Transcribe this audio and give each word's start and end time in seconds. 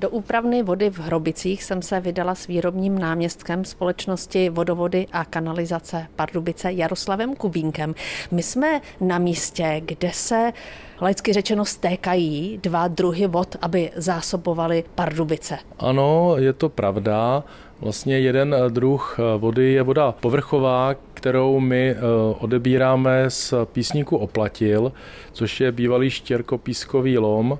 Do 0.00 0.10
úpravny 0.10 0.62
vody 0.62 0.90
v 0.90 0.98
Hrobicích 0.98 1.64
jsem 1.64 1.82
se 1.82 2.00
vydala 2.00 2.34
s 2.34 2.46
výrobním 2.46 2.98
náměstkem 2.98 3.64
společnosti 3.64 4.50
Vodovody 4.50 5.06
a 5.12 5.24
kanalizace 5.24 6.06
Pardubice 6.16 6.72
Jaroslavem 6.72 7.36
Kubínkem. 7.36 7.94
My 8.30 8.42
jsme 8.42 8.80
na 9.00 9.18
místě, 9.18 9.82
kde 9.84 10.10
se 10.12 10.52
laicky 11.00 11.32
řečeno 11.32 11.64
stékají 11.64 12.60
dva 12.62 12.88
druhy 12.88 13.26
vod, 13.26 13.56
aby 13.62 13.90
zásobovali 13.96 14.84
Pardubice. 14.94 15.58
Ano, 15.78 16.34
je 16.38 16.52
to 16.52 16.68
pravda. 16.68 17.44
Vlastně 17.80 18.18
jeden 18.18 18.56
druh 18.68 19.18
vody 19.38 19.72
je 19.72 19.82
voda 19.82 20.12
povrchová, 20.12 20.94
kterou 21.14 21.60
my 21.60 21.90
eh, 21.90 21.96
odebíráme 22.38 23.24
z 23.30 23.54
písníku 23.64 24.16
Oplatil, 24.16 24.92
což 25.32 25.60
je 25.60 25.72
bývalý 25.72 26.10
štěrkopískový 26.10 27.18
lom. 27.18 27.58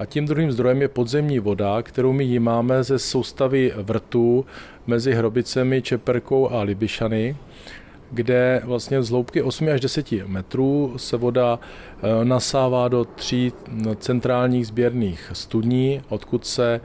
A 0.00 0.04
tím 0.06 0.26
druhým 0.26 0.52
zdrojem 0.52 0.82
je 0.82 0.88
podzemní 0.88 1.38
voda, 1.38 1.82
kterou 1.82 2.12
my 2.12 2.24
jímáme 2.24 2.84
ze 2.84 2.98
soustavy 2.98 3.72
vrtů 3.76 4.46
mezi 4.86 5.14
Hrobicemi, 5.14 5.82
Čeperkou 5.82 6.50
a 6.50 6.62
Libyšany 6.62 7.36
kde 8.10 8.62
vlastně 8.64 9.02
z 9.02 9.10
hloubky 9.10 9.42
8 9.42 9.68
až 9.68 9.80
10 9.80 10.12
metrů 10.12 10.94
se 10.96 11.16
voda 11.16 11.58
eh, 11.58 12.24
nasává 12.24 12.88
do 12.88 13.04
tří 13.04 13.52
centrálních 13.96 14.66
sběrných 14.66 15.30
studní, 15.32 16.02
odkud 16.08 16.46
se 16.46 16.80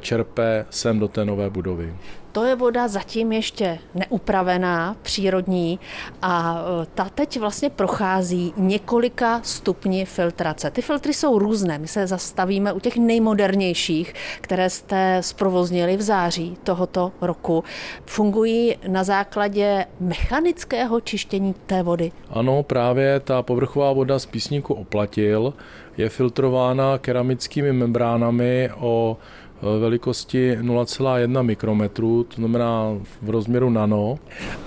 čerpe 0.00 0.66
sem 0.70 0.98
do 0.98 1.08
té 1.08 1.24
nové 1.24 1.50
budovy. 1.50 1.94
To 2.36 2.44
je 2.44 2.56
voda 2.56 2.88
zatím 2.88 3.32
ještě 3.32 3.78
neupravená, 3.94 4.96
přírodní 5.02 5.80
a 6.22 6.64
e, 6.82 6.86
ta 6.94 7.08
teď 7.14 7.40
vlastně 7.40 7.70
prochází 7.70 8.52
několika 8.56 9.40
stupni 9.44 10.04
filtrace. 10.04 10.70
Ty 10.70 10.82
filtry 10.82 11.14
jsou 11.14 11.38
různé, 11.38 11.78
my 11.78 11.88
se 11.88 12.06
zastavíme 12.06 12.72
u 12.72 12.80
těch 12.80 12.96
nejmodernějších, 12.96 14.14
které 14.40 14.70
jste 14.70 15.18
zprovoznili 15.20 15.96
v 15.96 16.02
září 16.02 16.56
tohoto 16.64 17.12
roku. 17.20 17.64
Fungují 18.06 18.76
na 18.88 19.04
základě 19.04 19.86
mechanického 20.00 21.00
čištění 21.00 21.54
té 21.66 21.82
vody? 21.82 22.12
Ano, 22.30 22.62
právě 22.62 23.20
ta 23.20 23.42
povrchová 23.42 23.92
voda 23.92 24.18
z 24.18 24.26
písníku 24.26 24.74
oplatil 24.74 25.54
je 25.96 26.08
filtrována 26.08 26.98
keramickými 26.98 27.72
membránami 27.72 28.70
o 28.78 29.16
Eh, 29.16 29.45
velikosti 29.80 30.58
0,1 30.60 31.42
mikrometru, 31.42 32.24
to 32.24 32.34
znamená 32.36 32.98
v 33.22 33.30
rozměru 33.30 33.70
nano. 33.70 34.18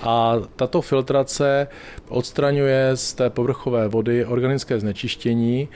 A 0.02 0.34
tato 0.56 0.80
filtrace 0.80 1.68
odstraňuje 2.08 2.90
z 2.94 3.14
té 3.14 3.30
povrchové 3.30 3.88
vody 3.88 4.24
organické 4.24 4.80
znečištění 4.80 5.68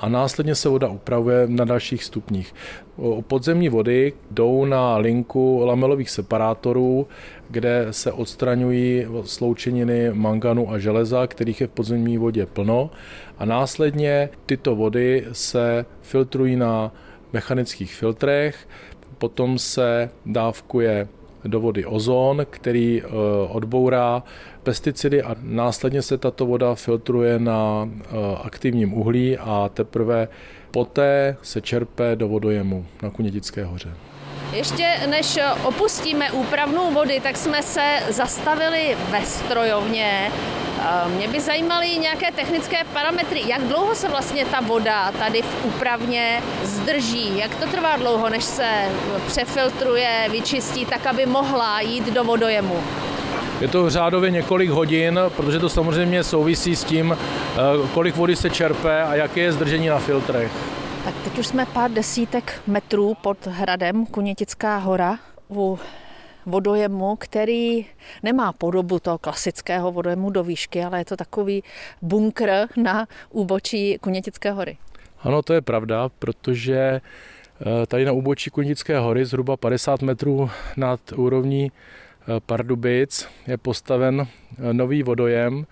a 0.00 0.08
následně 0.08 0.54
se 0.54 0.68
voda 0.68 0.88
upravuje 0.88 1.46
na 1.46 1.64
dalších 1.64 2.04
stupních. 2.04 2.54
Podzemní 3.26 3.68
vody 3.68 4.12
jdou 4.30 4.64
na 4.64 4.96
linku 4.96 5.60
lamelových 5.64 6.10
separátorů, 6.10 7.06
kde 7.50 7.86
se 7.90 8.12
odstraňují 8.12 9.06
sloučeniny 9.24 10.10
manganu 10.12 10.70
a 10.70 10.78
železa, 10.78 11.26
kterých 11.26 11.60
je 11.60 11.66
v 11.66 11.70
podzemní 11.70 12.18
vodě 12.18 12.46
plno 12.46 12.90
a 13.38 13.44
následně 13.44 14.28
tyto 14.46 14.76
vody 14.76 15.26
se 15.32 15.86
filtrují 16.02 16.56
na 16.56 16.92
mechanických 17.32 17.94
filtrech, 17.94 18.68
potom 19.18 19.58
se 19.58 20.10
dávkuje 20.26 21.08
do 21.44 21.60
vody 21.60 21.86
ozon, 21.86 22.46
který 22.50 23.02
eh, 23.02 23.06
odbourá 23.48 24.22
pesticidy 24.62 25.22
a 25.22 25.36
následně 25.42 26.02
se 26.02 26.18
tato 26.18 26.46
voda 26.46 26.74
filtruje 26.74 27.38
na 27.38 27.88
eh, 27.88 28.06
aktivním 28.42 28.94
uhlí 28.94 29.38
a 29.38 29.70
teprve 29.74 30.28
poté 30.70 31.36
se 31.42 31.60
čerpe 31.60 32.16
do 32.16 32.28
vodojemu 32.28 32.86
na 33.02 33.10
Kunětické 33.10 33.64
hoře. 33.64 33.94
Ještě 34.52 34.94
než 35.10 35.38
opustíme 35.64 36.32
úpravnou 36.32 36.94
vody, 36.94 37.20
tak 37.20 37.36
jsme 37.36 37.62
se 37.62 37.98
zastavili 38.10 38.96
ve 39.10 39.24
strojovně. 39.24 40.30
Mě 41.06 41.28
by 41.28 41.40
zajímaly 41.40 41.88
nějaké 41.88 42.32
technické 42.32 42.76
parametry. 42.92 43.42
Jak 43.46 43.62
dlouho 43.62 43.94
se 43.94 44.08
vlastně 44.08 44.44
ta 44.44 44.60
voda 44.60 45.12
tady 45.12 45.42
v 45.42 45.64
úpravně 45.64 46.42
zdrží? 46.62 47.38
Jak 47.38 47.54
to 47.54 47.66
trvá 47.66 47.96
dlouho, 47.96 48.28
než 48.28 48.44
se 48.44 48.68
přefiltruje, 49.26 50.28
vyčistí, 50.30 50.86
tak 50.86 51.06
aby 51.06 51.26
mohla 51.26 51.80
jít 51.80 52.12
do 52.12 52.24
vodojemu? 52.24 52.80
Je 53.60 53.68
to 53.68 53.90
řádově 53.90 54.30
několik 54.30 54.70
hodin, 54.70 55.20
protože 55.36 55.58
to 55.58 55.68
samozřejmě 55.68 56.24
souvisí 56.24 56.76
s 56.76 56.84
tím, 56.84 57.16
eh, 57.18 57.58
kolik 57.94 58.16
vody 58.16 58.36
se 58.36 58.50
čerpe 58.50 59.02
a 59.02 59.14
jaké 59.14 59.40
je 59.40 59.52
zdržení 59.52 59.88
na 59.88 59.98
filtrech. 59.98 60.52
Tak 61.04 61.14
teď 61.24 61.38
už 61.38 61.46
jsme 61.46 61.66
pár 61.66 61.90
desítek 61.90 62.62
metrů 62.66 63.14
pod 63.22 63.46
hradem 63.46 64.06
Kunětická 64.06 64.76
hora 64.76 65.18
u 65.50 65.78
vodojemu, 66.46 67.16
který 67.16 67.86
nemá 68.22 68.52
podobu 68.52 68.98
toho 68.98 69.18
klasického 69.18 69.92
vodojemu 69.92 70.30
do 70.30 70.44
výšky, 70.44 70.84
ale 70.84 70.98
je 70.98 71.04
to 71.04 71.16
takový 71.16 71.62
bunkr 72.02 72.50
na 72.76 73.06
úbočí 73.30 73.98
Kunětické 73.98 74.52
hory. 74.52 74.76
Ano, 75.22 75.42
to 75.42 75.52
je 75.52 75.60
pravda, 75.60 76.08
protože 76.18 76.76
eh, 76.80 77.86
tady 77.86 78.04
na 78.04 78.12
úbočí 78.12 78.50
Kunětické 78.50 78.98
hory, 78.98 79.24
zhruba 79.24 79.56
50 79.56 80.02
metrů 80.02 80.50
nad 80.76 81.00
úrovní 81.16 81.72
eh, 81.72 82.40
Pardubic, 82.46 83.28
je 83.46 83.56
postaven 83.56 84.20
eh, 84.20 84.72
nový 84.72 85.02
vodojem, 85.02 85.66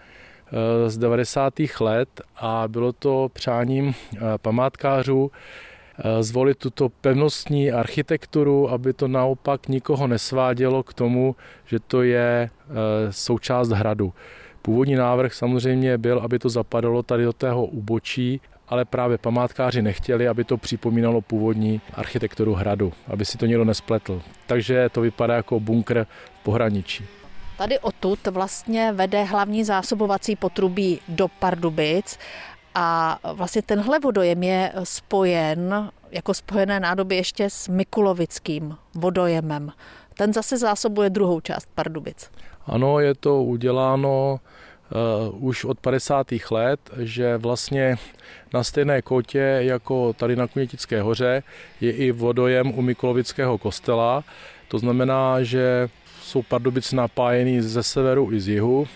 z 0.87 0.99
90. 0.99 1.55
let 1.81 2.21
a 2.37 2.65
bylo 2.69 2.93
to 2.93 3.31
přáním 3.33 3.95
památkářů 4.43 5.31
zvolit 6.21 6.59
tuto 6.59 6.89
pevnostní 6.89 7.73
architekturu, 7.73 8.71
aby 8.71 8.93
to 8.93 9.09
naopak 9.09 9.69
nikoho 9.69 10.07
nesvádělo 10.07 10.83
k 10.83 10.95
tomu, 10.95 11.37
že 11.67 11.79
to 11.81 12.03
je 12.03 12.51
eh, 12.51 12.73
součást 13.11 13.69
hradu. 13.69 14.13
Původní 14.63 14.95
návrh 14.95 15.35
samozřejmě 15.35 15.99
byl, 15.99 16.19
aby 16.19 16.39
to 16.39 16.49
zapadalo 16.49 17.03
tady 17.03 17.25
do 17.25 17.33
tého 17.33 17.67
úbočí, 17.67 18.41
ale 18.69 18.85
právě 18.85 19.19
památkáři 19.19 19.83
nechtěli, 19.83 20.29
aby 20.29 20.45
to 20.45 20.57
připomínalo 20.57 21.21
původní 21.21 21.81
architekturu 21.95 22.55
hradu, 22.55 22.93
aby 23.07 23.25
si 23.25 23.39
to 23.39 23.47
někdo 23.47 23.65
nespletl. 23.65 24.23
Takže 24.47 24.89
to 24.89 25.01
vypadá 25.01 25.35
jako 25.35 25.61
bunkr 25.61 26.07
v 26.41 26.45
pohraničí. 26.45 27.05
Tady 27.59 27.79
odtud 27.79 28.27
vlastně 28.27 28.93
vede 28.93 29.25
hlavní 29.25 29.65
zásobovací 29.65 30.37
potrubí 30.37 31.01
do 31.09 31.29
Pardubic 31.29 32.19
a 32.75 33.19
vlastně 33.33 33.63
tenhle 33.63 33.99
vodojem 33.99 34.43
je 34.43 34.73
spojen 34.85 35.91
jako 36.11 36.35
spojené 36.35 36.81
nádoby 36.81 37.17
ještě 37.17 37.51
s 37.51 37.69
Mikulovickým 37.69 38.77
vodojemem. 38.95 39.73
Ten 40.15 40.33
zase 40.33 40.59
zásobuje 40.59 41.11
druhou 41.11 41.41
část 41.41 41.69
Pardubic. 41.75 42.31
Ano, 42.67 43.01
je 43.01 43.15
to 43.15 43.43
uděláno 43.43 44.41
uh, 45.31 45.49
už 45.49 45.65
od 45.65 45.81
50. 45.81 46.27
let, 46.51 46.81
že 46.99 47.37
vlastně 47.37 47.97
na 48.55 48.65
stejné 48.65 49.03
kotě 49.03 49.57
jako 49.59 50.13
tady 50.13 50.37
na 50.37 50.47
Kunětické 50.47 51.03
hoře 51.03 51.43
je 51.81 51.93
i 51.93 52.13
vodojem 52.13 52.79
u 52.79 52.83
Mikulovického 52.83 53.59
kostela. 53.59 54.25
To 54.69 54.79
znamená, 54.79 55.43
že 55.43 55.89
jsou 56.23 56.43
Pardubice 56.43 56.97
napájený 56.97 57.61
ze 57.61 57.83
severu 57.83 58.33
i 58.33 58.41
z 58.41 58.49
jihu 58.49 58.87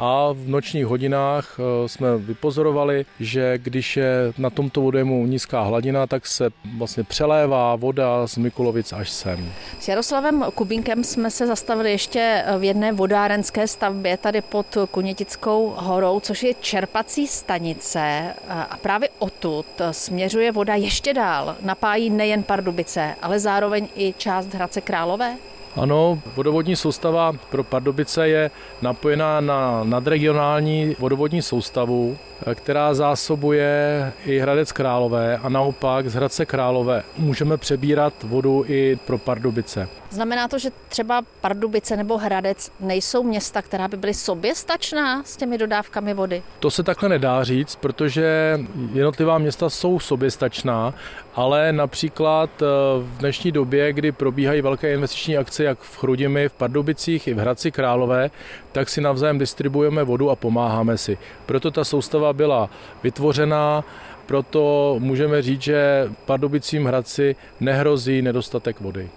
a 0.00 0.32
v 0.32 0.48
nočních 0.48 0.86
hodinách 0.86 1.56
eh, 1.58 1.88
jsme 1.88 2.16
vypozorovali, 2.16 3.06
že 3.20 3.58
když 3.58 3.96
je 3.96 4.32
na 4.38 4.50
tomto 4.50 4.80
vodemu 4.80 5.26
nízká 5.26 5.62
hladina, 5.62 6.06
tak 6.06 6.26
se 6.26 6.50
vlastně 6.78 7.04
přelévá 7.04 7.76
voda 7.76 8.26
z 8.26 8.36
Mikulovic 8.36 8.92
až 8.92 9.10
sem. 9.10 9.52
S 9.80 9.88
Jaroslavem 9.88 10.44
Kubínkem 10.54 11.04
jsme 11.04 11.30
se 11.30 11.46
zastavili 11.46 11.90
ještě 11.90 12.44
v 12.58 12.64
jedné 12.64 12.92
vodárenské 12.92 13.66
stavbě 13.66 14.16
tady 14.16 14.42
pod 14.42 14.66
Kunětickou 14.90 15.74
horou, 15.76 16.20
což 16.20 16.42
je 16.42 16.54
čerpací 16.60 17.26
stanice 17.26 18.34
a 18.48 18.76
právě 18.82 19.08
odtud 19.18 19.66
směřuje 19.90 20.52
voda 20.52 20.74
ještě 20.74 21.14
dál. 21.14 21.56
Napájí 21.62 22.10
nejen 22.10 22.42
Pardubice, 22.42 23.14
ale 23.22 23.38
zároveň 23.38 23.88
i 23.96 24.14
část 24.18 24.54
Hradce 24.54 24.80
Králové? 24.80 25.36
Ano, 25.76 26.22
vodovodní 26.36 26.76
soustava 26.76 27.32
pro 27.50 27.64
Pardubice 27.64 28.28
je 28.28 28.50
napojená 28.82 29.40
na 29.40 29.84
nadregionální 29.84 30.96
vodovodní 30.98 31.42
soustavu, 31.42 32.18
která 32.54 32.94
zásobuje 32.94 34.12
i 34.24 34.38
Hradec 34.38 34.72
Králové 34.72 35.38
a 35.38 35.48
naopak 35.48 36.08
z 36.08 36.14
Hradce 36.14 36.46
Králové 36.46 37.02
můžeme 37.16 37.56
přebírat 37.56 38.14
vodu 38.22 38.64
i 38.68 38.98
pro 39.06 39.18
Pardubice. 39.18 39.88
Znamená 40.10 40.48
to, 40.48 40.58
že 40.58 40.70
třeba 40.88 41.22
Pardubice 41.40 41.96
nebo 41.96 42.18
Hradec 42.18 42.72
nejsou 42.80 43.22
města, 43.22 43.62
která 43.62 43.88
by 43.88 43.96
byly 43.96 44.14
soběstačná 44.14 45.22
s 45.24 45.36
těmi 45.36 45.58
dodávkami 45.58 46.14
vody? 46.14 46.42
To 46.58 46.70
se 46.70 46.82
takhle 46.82 47.08
nedá 47.08 47.44
říct, 47.44 47.76
protože 47.76 48.58
jednotlivá 48.92 49.38
města 49.38 49.70
jsou 49.70 49.98
soběstačná, 49.98 50.94
ale 51.34 51.72
například 51.72 52.50
eh, 52.62 52.66
v 52.98 53.18
dnešní 53.18 53.52
době, 53.52 53.92
kdy 53.92 54.12
probíhají 54.12 54.62
velké 54.62 54.94
investiční 54.94 55.36
akce 55.36 55.64
jak 55.64 55.78
v 55.78 55.96
Chrudimi, 55.96 56.48
v 56.48 56.52
Pardubicích 56.52 57.28
i 57.28 57.34
v 57.34 57.38
Hradci 57.38 57.70
Králové, 57.70 58.30
tak 58.72 58.88
si 58.88 59.00
navzájem 59.00 59.38
distribuujeme 59.38 60.04
vodu 60.04 60.30
a 60.30 60.36
pomáháme 60.36 60.98
si. 60.98 61.18
Proto 61.46 61.70
ta 61.70 61.84
soustava 61.84 62.29
byla 62.32 62.70
vytvořená 63.02 63.84
proto 64.30 64.96
můžeme 64.98 65.42
říct, 65.42 65.62
že 65.62 66.10
Pardubicím 66.24 66.84
Hradci 66.84 67.36
nehrozí 67.60 68.22
nedostatek 68.22 68.80
vody. 68.80 69.08